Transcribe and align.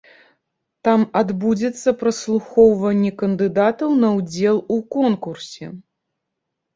Там 0.87 1.01
адбудзецца 1.19 1.89
праслухоўванне 1.99 3.11
кандыдатаў 3.21 3.89
на 4.03 4.09
ўдзел 4.17 4.57
у 4.77 4.79
конкурсе. 4.97 5.65